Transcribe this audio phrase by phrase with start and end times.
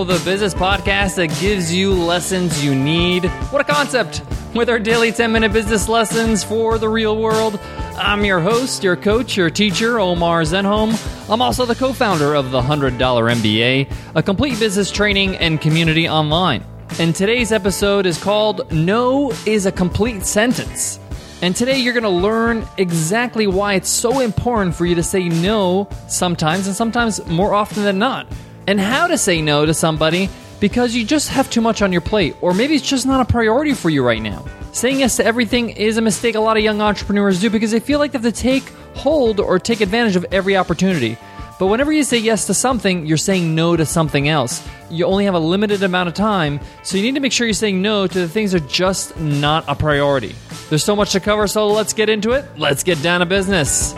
[0.00, 3.26] The business podcast that gives you lessons you need.
[3.50, 4.22] What a concept!
[4.54, 7.60] With our daily 10 minute business lessons for the real world.
[7.96, 10.96] I'm your host, your coach, your teacher, Omar Zenhom.
[11.30, 16.08] I'm also the co founder of the $100 MBA, a complete business training and community
[16.08, 16.64] online.
[16.98, 20.98] And today's episode is called No is a Complete Sentence.
[21.42, 25.28] And today you're going to learn exactly why it's so important for you to say
[25.28, 28.26] no sometimes and sometimes more often than not
[28.70, 32.00] and how to say no to somebody because you just have too much on your
[32.00, 34.44] plate, or maybe it's just not a priority for you right now.
[34.70, 37.80] Saying yes to everything is a mistake a lot of young entrepreneurs do because they
[37.80, 41.18] feel like they have to take hold or take advantage of every opportunity.
[41.58, 44.64] But whenever you say yes to something, you're saying no to something else.
[44.88, 47.54] You only have a limited amount of time, so you need to make sure you're
[47.54, 50.36] saying no to the things that are just not a priority.
[50.68, 52.44] There's so much to cover, so let's get into it.
[52.56, 53.96] Let's get down to business.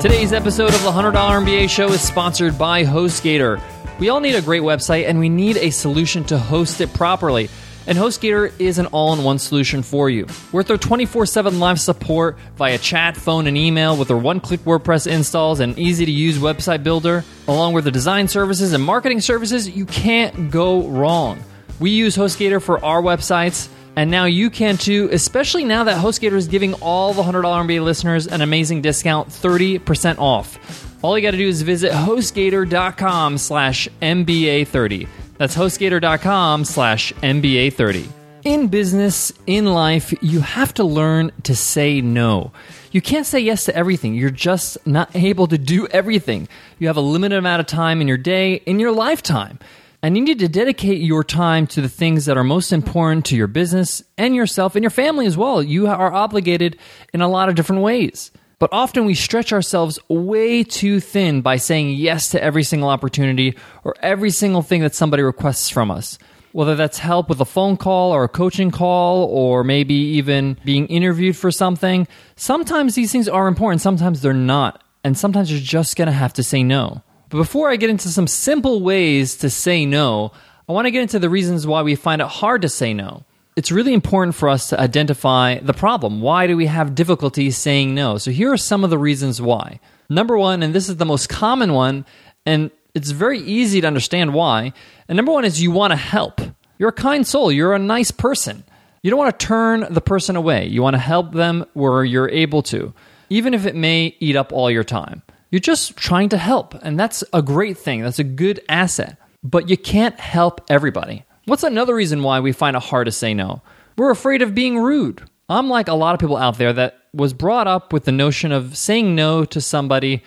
[0.00, 3.60] Today's episode of the $100 MBA show is sponsored by HostGator.
[3.98, 7.50] We all need a great website and we need a solution to host it properly.
[7.84, 10.28] And HostGator is an all in one solution for you.
[10.52, 14.60] With their 24 7 live support via chat, phone, and email, with their one click
[14.60, 19.20] WordPress installs and easy to use website builder, along with the design services and marketing
[19.20, 21.42] services, you can't go wrong.
[21.80, 23.68] We use HostGator for our websites
[23.98, 27.82] and now you can too, especially now that HostGator is giving all the $100 MBA
[27.82, 31.02] listeners an amazing discount, 30% off.
[31.02, 35.08] All you got to do is visit HostGator.com slash MBA30.
[35.36, 38.08] That's HostGator.com slash MBA30.
[38.44, 42.52] In business, in life, you have to learn to say no.
[42.92, 44.14] You can't say yes to everything.
[44.14, 46.46] You're just not able to do everything.
[46.78, 49.58] You have a limited amount of time in your day, in your lifetime.
[50.02, 53.36] And you need to dedicate your time to the things that are most important to
[53.36, 55.60] your business and yourself and your family as well.
[55.60, 56.78] You are obligated
[57.12, 58.30] in a lot of different ways.
[58.60, 63.56] But often we stretch ourselves way too thin by saying yes to every single opportunity
[63.82, 66.18] or every single thing that somebody requests from us.
[66.52, 70.86] Whether that's help with a phone call or a coaching call or maybe even being
[70.86, 74.82] interviewed for something, sometimes these things are important, sometimes they're not.
[75.04, 77.02] And sometimes you're just gonna have to say no.
[77.30, 80.32] But before I get into some simple ways to say no,
[80.68, 83.24] I want to get into the reasons why we find it hard to say no.
[83.54, 86.20] It's really important for us to identify the problem.
[86.20, 88.16] Why do we have difficulty saying no?
[88.16, 89.80] So here are some of the reasons why.
[90.08, 92.06] Number one, and this is the most common one,
[92.46, 94.72] and it's very easy to understand why.
[95.08, 96.40] And number one is you want to help.
[96.78, 98.64] You're a kind soul, you're a nice person.
[99.02, 100.66] You don't want to turn the person away.
[100.66, 102.94] You want to help them where you're able to,
[103.28, 105.22] even if it may eat up all your time.
[105.50, 108.02] You're just trying to help, and that's a great thing.
[108.02, 109.16] That's a good asset.
[109.42, 111.24] But you can't help everybody.
[111.46, 113.62] What's another reason why we find it hard to say no?
[113.96, 115.22] We're afraid of being rude.
[115.48, 118.52] I'm like a lot of people out there that was brought up with the notion
[118.52, 120.22] of saying no to somebody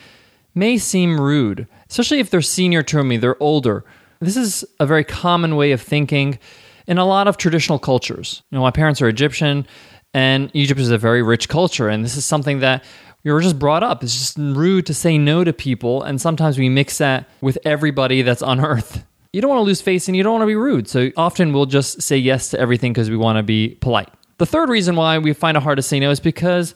[0.55, 3.85] may seem rude, especially if they're senior to me, they're older.
[4.19, 6.39] This is a very common way of thinking
[6.87, 8.41] in a lot of traditional cultures.
[8.49, 9.67] You know, my parents are Egyptian,
[10.13, 12.83] and Egypt is a very rich culture, and this is something that
[13.23, 14.03] we were just brought up.
[14.03, 18.21] It's just rude to say no to people, and sometimes we mix that with everybody
[18.21, 19.03] that's on earth.
[19.33, 21.53] You don't want to lose face and you don't want to be rude, so often
[21.53, 24.09] we'll just say yes to everything because we want to be polite.
[24.39, 26.75] The third reason why we find it hard to say no is because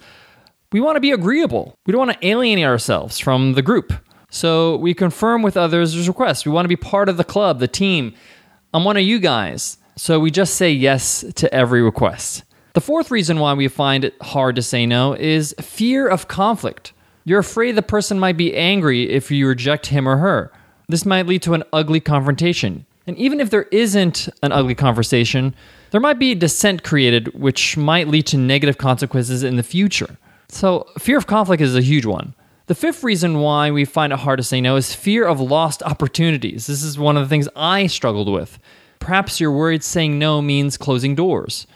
[0.72, 1.78] we want to be agreeable.
[1.86, 3.92] We don't want to alienate ourselves from the group.
[4.30, 6.46] So we confirm with others' requests.
[6.46, 8.14] We want to be part of the club, the team.
[8.74, 9.78] I'm one of you guys.
[9.96, 12.44] So we just say yes to every request.
[12.76, 16.92] The fourth reason why we find it hard to say no is fear of conflict.
[17.24, 20.52] You're afraid the person might be angry if you reject him or her.
[20.90, 22.86] This might lead to an ugly confrontation.
[23.08, 25.56] And even if there isn't an ugly conversation,
[25.92, 30.18] there might be dissent created, which might lead to negative consequences in the future.
[30.50, 32.36] So, fear of conflict is a huge one.
[32.66, 35.82] The fifth reason why we find it hard to say no is fear of lost
[35.84, 36.68] opportunities.
[36.68, 38.60] This is one of the things I struggled with.
[39.00, 41.68] Perhaps you're worried saying no means closing doors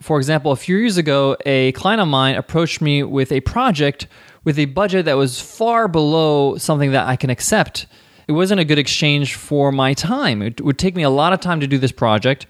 [0.00, 4.06] for example, a few years ago, a client of mine approached me with a project
[4.44, 7.86] with a budget that was far below something that I can accept.
[8.26, 10.40] It wasn't a good exchange for my time.
[10.40, 12.46] It would take me a lot of time to do this project,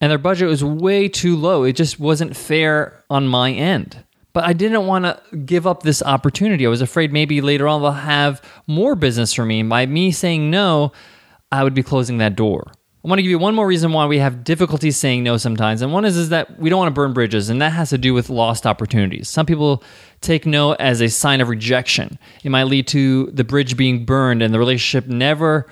[0.00, 1.64] and their budget was way too low.
[1.64, 4.04] It just wasn't fair on my end.
[4.32, 6.66] But I didn't want to give up this opportunity.
[6.66, 9.62] I was afraid maybe later on they'll have more business for me.
[9.62, 10.92] By me saying no,
[11.52, 12.72] I would be closing that door.
[13.04, 15.82] I want to give you one more reason why we have difficulty saying no sometimes.
[15.82, 17.98] And one is, is that we don't want to burn bridges, and that has to
[17.98, 19.28] do with lost opportunities.
[19.28, 19.84] Some people
[20.22, 22.18] take no as a sign of rejection.
[22.42, 25.66] It might lead to the bridge being burned and the relationship never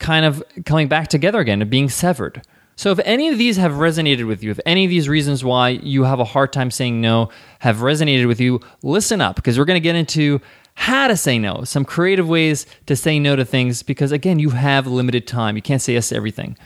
[0.00, 2.42] kind of coming back together again and being severed.
[2.82, 5.68] So, if any of these have resonated with you, if any of these reasons why
[5.68, 7.28] you have a hard time saying no
[7.60, 10.40] have resonated with you, listen up because we're going to get into
[10.74, 14.50] how to say no, some creative ways to say no to things because, again, you
[14.50, 15.54] have limited time.
[15.54, 16.58] You can't say yes to everything.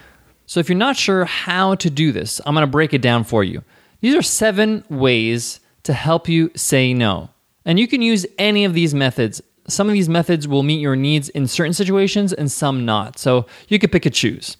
[0.46, 3.22] So, if you're not sure how to do this, I'm going to break it down
[3.22, 3.62] for you.
[4.00, 7.28] These are seven ways to help you say no.
[7.66, 9.42] And you can use any of these methods.
[9.68, 13.18] Some of these methods will meet your needs in certain situations and some not.
[13.18, 14.56] So, you can pick and choose.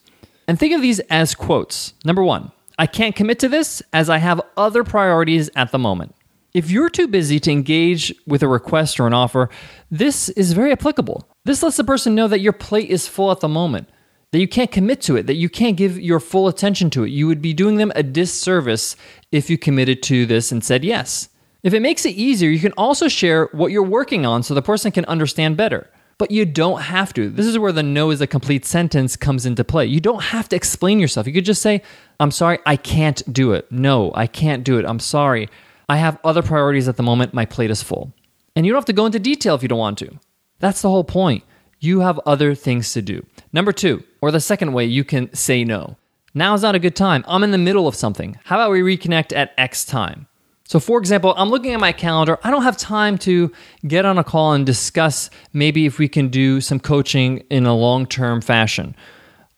[0.48, 1.94] And think of these as quotes.
[2.04, 6.14] Number one, I can't commit to this as I have other priorities at the moment.
[6.54, 9.50] If you're too busy to engage with a request or an offer,
[9.90, 11.28] this is very applicable.
[11.44, 13.88] This lets the person know that your plate is full at the moment,
[14.32, 17.10] that you can't commit to it, that you can't give your full attention to it.
[17.10, 18.96] You would be doing them a disservice
[19.30, 21.28] if you committed to this and said yes.
[21.62, 24.62] If it makes it easier, you can also share what you're working on so the
[24.62, 25.90] person can understand better.
[26.18, 27.28] But you don't have to.
[27.28, 29.84] This is where the no is a complete sentence comes into play.
[29.84, 31.26] You don't have to explain yourself.
[31.26, 31.82] You could just say,
[32.18, 33.70] I'm sorry, I can't do it.
[33.70, 34.86] No, I can't do it.
[34.86, 35.50] I'm sorry.
[35.88, 37.34] I have other priorities at the moment.
[37.34, 38.14] My plate is full.
[38.54, 40.18] And you don't have to go into detail if you don't want to.
[40.58, 41.44] That's the whole point.
[41.80, 43.26] You have other things to do.
[43.52, 45.96] Number two, or the second way you can say no.
[46.32, 47.24] Now's not a good time.
[47.28, 48.38] I'm in the middle of something.
[48.44, 50.26] How about we reconnect at X time?
[50.68, 52.38] So, for example, I'm looking at my calendar.
[52.42, 53.52] I don't have time to
[53.86, 57.74] get on a call and discuss maybe if we can do some coaching in a
[57.74, 58.96] long term fashion.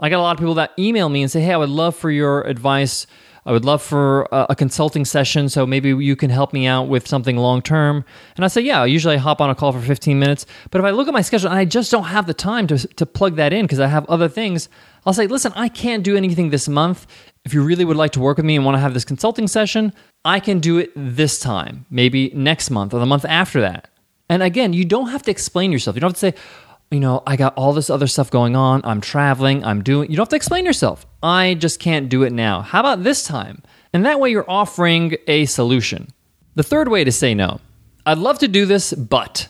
[0.00, 1.96] I get a lot of people that email me and say, Hey, I would love
[1.96, 3.06] for your advice.
[3.46, 5.48] I would love for uh, a, consulting session.
[5.48, 8.04] So maybe you can help me out with something long term.
[8.36, 10.44] And I say, Yeah, usually I hop on a call for 15 minutes.
[10.70, 12.78] But if I look at my schedule and I just don't have the time to,
[12.86, 14.68] to plug that in because I have other things,
[15.06, 17.06] I'll say, Listen, I can't do anything this month.
[17.44, 19.48] If you really would like to work with me and want to have this consulting
[19.48, 19.94] session,
[20.24, 23.88] I can do it this time, maybe next month or the month after that.
[24.28, 25.96] And again, you don't have to explain yourself.
[25.96, 26.42] You don't have to say,
[26.90, 28.80] you know, I got all this other stuff going on.
[28.84, 29.64] I'm traveling.
[29.64, 30.10] I'm doing.
[30.10, 31.06] You don't have to explain yourself.
[31.22, 32.62] I just can't do it now.
[32.62, 33.62] How about this time?
[33.92, 36.08] And that way you're offering a solution.
[36.54, 37.60] The third way to say no
[38.04, 39.48] I'd love to do this, but.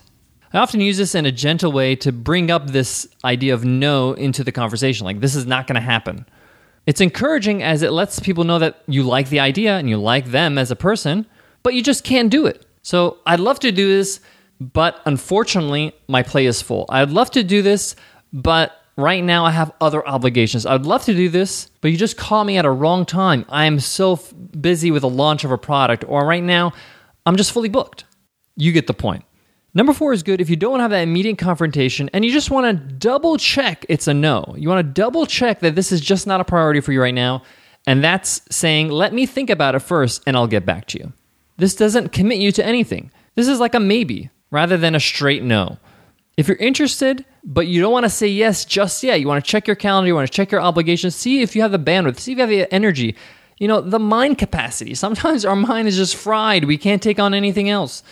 [0.53, 4.14] I often use this in a gentle way to bring up this idea of no
[4.14, 5.05] into the conversation.
[5.05, 6.25] Like, this is not going to happen.
[6.88, 10.25] It's encouraging as it lets people know that you like the idea and you like
[10.25, 11.26] them as a person,
[11.62, 12.64] but you just can't do it.
[12.81, 14.20] So I'd love to do this,
[14.58, 16.87] but unfortunately, my play is full.
[16.88, 17.94] I'd love to do this,
[18.32, 20.64] but right now I have other obligations.
[20.64, 23.44] I'd love to do this, but you just call me at a wrong time.
[23.50, 26.73] I am so f- busy with the launch of a product, or right now
[27.26, 28.06] I'm just fully booked.
[28.56, 29.26] You get the point.
[29.75, 32.67] Number four is good if you don't have that immediate confrontation and you just want
[32.67, 34.55] to double check it's a no.
[34.56, 37.15] You want to double check that this is just not a priority for you right
[37.15, 37.43] now.
[37.87, 41.12] And that's saying, let me think about it first and I'll get back to you.
[41.59, 43.11] This doesn't commit you to anything.
[43.35, 45.79] This is like a maybe rather than a straight no.
[46.37, 49.50] If you're interested, but you don't want to say yes just yet, you want to
[49.50, 52.21] check your calendar, you want to check your obligations, see if you have the bandwidth,
[52.21, 53.17] see if you have the energy,
[53.59, 54.94] you know, the mind capacity.
[54.94, 56.64] Sometimes our mind is just fried.
[56.64, 58.03] We can't take on anything else.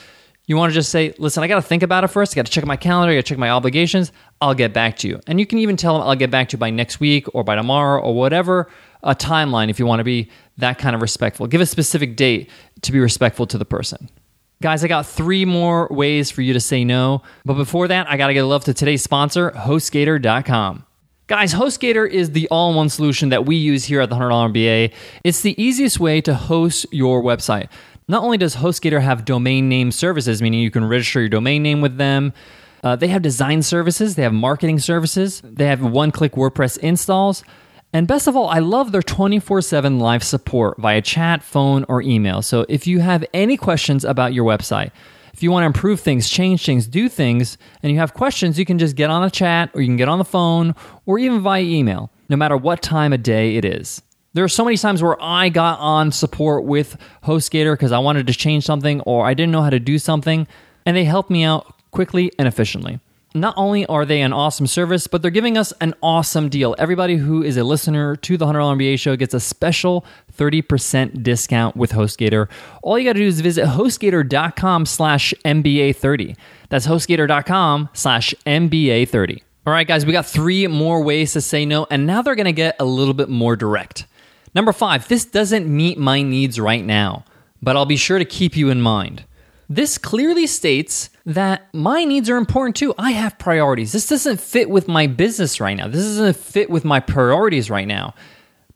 [0.46, 2.32] You want to just say, listen, I got to think about it first.
[2.32, 3.12] I got to check my calendar.
[3.12, 4.12] I got to check my obligations.
[4.40, 5.20] I'll get back to you.
[5.26, 7.42] And you can even tell them I'll get back to you by next week or
[7.42, 8.70] by tomorrow or whatever
[9.02, 11.46] a timeline if you want to be that kind of respectful.
[11.46, 12.50] Give a specific date
[12.82, 14.08] to be respectful to the person.
[14.62, 17.22] Guys, I got three more ways for you to say no.
[17.44, 20.84] But before that, I got to a love to today's sponsor, HostGator.com.
[21.26, 24.52] Guys, HostGator is the all in one solution that we use here at the $100
[24.52, 24.92] MBA.
[25.24, 27.68] It's the easiest way to host your website.
[28.08, 31.80] Not only does HostGator have domain name services, meaning you can register your domain name
[31.80, 32.32] with them,
[32.84, 37.42] uh, they have design services, they have marketing services, they have one click WordPress installs.
[37.92, 42.00] And best of all, I love their 24 7 live support via chat, phone, or
[42.00, 42.42] email.
[42.42, 44.92] So if you have any questions about your website,
[45.32, 48.64] if you want to improve things, change things, do things, and you have questions, you
[48.64, 51.40] can just get on a chat or you can get on the phone or even
[51.40, 54.00] via email, no matter what time of day it is.
[54.36, 58.26] There are so many times where I got on support with HostGator because I wanted
[58.26, 60.46] to change something or I didn't know how to do something,
[60.84, 63.00] and they helped me out quickly and efficiently.
[63.34, 66.74] Not only are they an awesome service, but they're giving us an awesome deal.
[66.78, 70.04] Everybody who is a listener to the $100 MBA show gets a special
[70.36, 72.50] 30% discount with HostGator.
[72.82, 76.36] All you got to do is visit HostGator.com slash MBA30.
[76.68, 79.40] That's HostGator.com slash MBA30.
[79.66, 82.44] All right, guys, we got three more ways to say no, and now they're going
[82.44, 84.06] to get a little bit more direct.
[84.56, 87.26] Number five, this doesn't meet my needs right now,
[87.60, 89.26] but I'll be sure to keep you in mind.
[89.68, 92.94] This clearly states that my needs are important too.
[92.96, 93.92] I have priorities.
[93.92, 95.88] This doesn't fit with my business right now.
[95.88, 98.14] This doesn't fit with my priorities right now.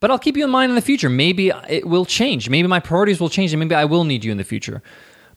[0.00, 1.08] But I'll keep you in mind in the future.
[1.08, 2.50] Maybe it will change.
[2.50, 4.82] Maybe my priorities will change and maybe I will need you in the future.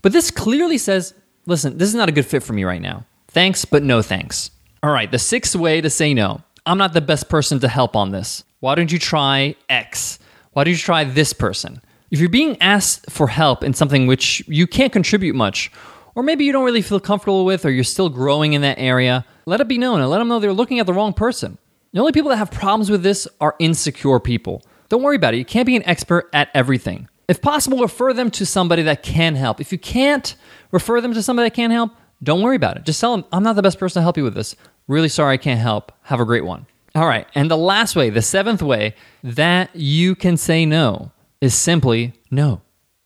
[0.01, 1.13] But this clearly says
[1.45, 3.05] listen, this is not a good fit for me right now.
[3.29, 4.51] Thanks, but no thanks.
[4.81, 6.41] All right, the sixth way to say no.
[6.65, 8.43] I'm not the best person to help on this.
[8.59, 10.19] Why don't you try X?
[10.53, 11.81] Why don't you try this person?
[12.11, 15.71] If you're being asked for help in something which you can't contribute much,
[16.15, 19.25] or maybe you don't really feel comfortable with, or you're still growing in that area,
[19.45, 21.57] let it be known and let them know they're looking at the wrong person.
[21.91, 24.63] The only people that have problems with this are insecure people.
[24.89, 25.37] Don't worry about it.
[25.37, 27.07] You can't be an expert at everything.
[27.27, 29.59] If possible, refer them to somebody that can help.
[29.59, 30.35] If you can't
[30.71, 31.91] refer them to somebody that can help,
[32.21, 32.85] don't worry about it.
[32.85, 34.55] Just tell them, I'm not the best person to help you with this.
[34.87, 35.91] Really sorry I can't help.
[36.03, 36.67] Have a great one.
[36.95, 37.27] All right.
[37.33, 42.61] And the last way, the seventh way that you can say no is simply no.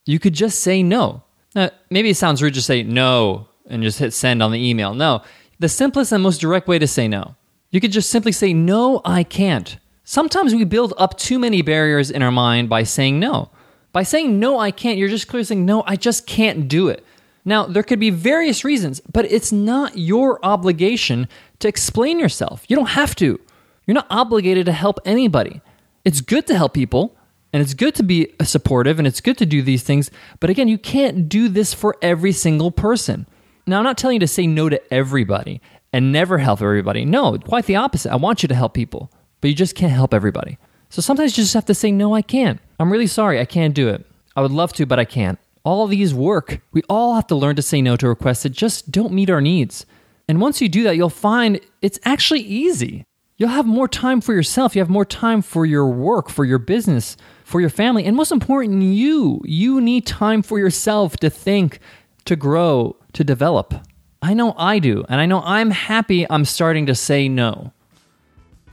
[0.06, 1.24] You could just say no.
[1.56, 4.94] Now, maybe it sounds rude to say no and just hit send on the email.
[4.94, 5.22] No.
[5.60, 7.36] The simplest and most direct way to say no.
[7.72, 9.78] You could just simply say, No, I can't.
[10.04, 13.50] Sometimes we build up too many barriers in our mind by saying no.
[13.92, 17.06] By saying no, I can't, you're just clearly saying, No, I just can't do it.
[17.44, 21.28] Now, there could be various reasons, but it's not your obligation
[21.60, 22.66] to explain yourself.
[22.68, 23.40] You don't have to.
[23.88, 25.62] You're not obligated to help anybody.
[26.06, 27.18] It's good to help people,
[27.54, 30.68] and it's good to be supportive, and it's good to do these things, but again,
[30.68, 33.26] you can't do this for every single person.
[33.66, 37.06] Now, I'm not telling you to say no to everybody and never help everybody.
[37.06, 38.12] No, quite the opposite.
[38.12, 40.58] I want you to help people, but you just can't help everybody.
[40.90, 42.60] So sometimes you just have to say, no, I can't.
[42.80, 44.06] I'm really sorry, I can't do it.
[44.36, 45.40] I would love to, but I can't.
[45.64, 46.62] All these work.
[46.72, 49.42] We all have to learn to say no to requests that just don't meet our
[49.42, 49.86] needs.
[50.30, 53.06] And once you do that, you'll find it's actually easy.
[53.40, 54.76] You'll have more time for yourself.
[54.76, 58.32] You have more time for your work, for your business, for your family, and most
[58.32, 59.42] important, you.
[59.46, 61.80] You need time for yourself to think,
[62.26, 63.76] to grow, to develop.
[64.24, 67.74] I know I do, and I know I'm happy I'm starting to say no.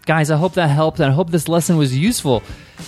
[0.07, 2.43] Guys, I hope that helped, and I hope this lesson was useful.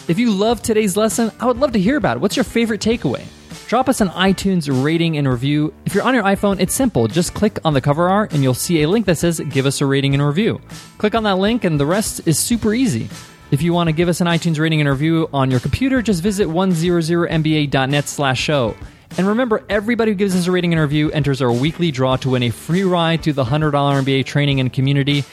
[0.08, 2.20] If you loved today's lesson, I would love to hear about it.
[2.20, 3.24] What's your favorite takeaway?
[3.68, 5.74] Drop us an iTunes rating and review.
[5.86, 7.08] If you're on your iPhone, it's simple.
[7.08, 9.80] Just click on the cover art and you'll see a link that says give us
[9.80, 10.60] a rating and review.
[10.98, 13.08] Click on that link and the rest is super easy.
[13.50, 16.22] If you want to give us an iTunes rating and review on your computer, just
[16.22, 18.76] visit 100mba.net slash show.
[19.18, 22.30] And remember, everybody who gives us a rating and review enters our weekly draw to
[22.30, 25.24] win a free ride to the $100 MBA training and community.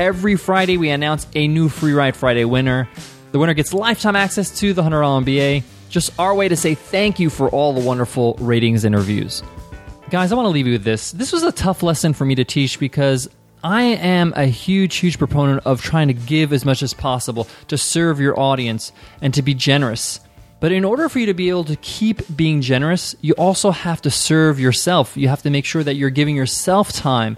[0.00, 2.88] Every Friday, we announce a new Free Ride Friday winner.
[3.32, 7.20] The winner gets lifetime access to the $100 MBA just our way to say thank
[7.20, 9.42] you for all the wonderful ratings and reviews.
[10.10, 11.12] Guys, I want to leave you with this.
[11.12, 13.28] This was a tough lesson for me to teach because
[13.62, 17.78] I am a huge, huge proponent of trying to give as much as possible to
[17.78, 20.18] serve your audience and to be generous.
[20.60, 24.00] But in order for you to be able to keep being generous, you also have
[24.02, 25.16] to serve yourself.
[25.16, 27.36] You have to make sure that you're giving yourself time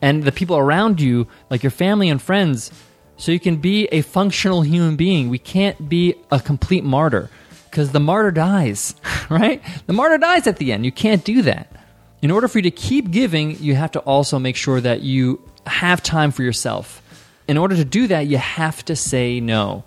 [0.00, 2.70] and the people around you, like your family and friends,
[3.16, 5.28] so you can be a functional human being.
[5.28, 7.30] We can't be a complete martyr
[7.76, 8.94] because the martyr dies,
[9.28, 9.62] right?
[9.86, 10.86] The martyr dies at the end.
[10.86, 11.70] You can't do that.
[12.22, 15.42] In order for you to keep giving, you have to also make sure that you
[15.66, 17.02] have time for yourself.
[17.46, 19.84] In order to do that, you have to say no.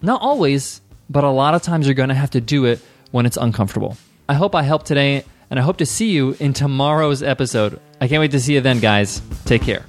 [0.00, 3.26] Not always, but a lot of times you're going to have to do it when
[3.26, 3.98] it's uncomfortable.
[4.30, 7.78] I hope I helped today, and I hope to see you in tomorrow's episode.
[8.00, 9.20] I can't wait to see you then, guys.
[9.44, 9.84] Take care.